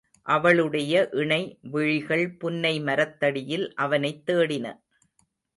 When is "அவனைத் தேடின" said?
3.75-4.65